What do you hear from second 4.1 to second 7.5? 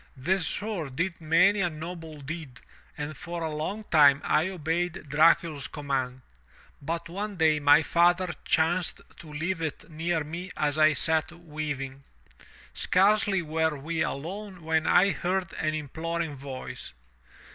I obeyed Dracul's command. But one